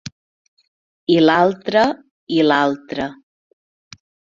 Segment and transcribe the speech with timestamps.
[1.17, 1.85] I l'altra
[2.41, 3.11] i l'altra.